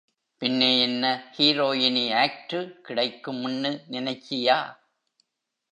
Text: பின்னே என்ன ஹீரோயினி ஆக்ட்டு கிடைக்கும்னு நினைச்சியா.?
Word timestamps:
பின்னே 0.41 0.81
என்ன 0.81 1.03
ஹீரோயினி 1.37 2.05
ஆக்ட்டு 2.15 2.59
கிடைக்கும்னு 2.81 3.71
நினைச்சியா.? 3.89 4.59